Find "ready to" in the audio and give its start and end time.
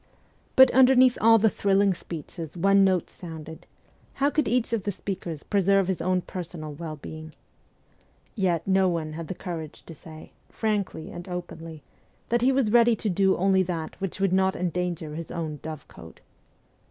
12.71-13.11